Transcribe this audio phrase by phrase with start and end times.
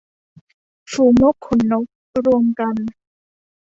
[0.91, 1.85] ฝูงนกขนนก-
[2.25, 2.75] รวมกัน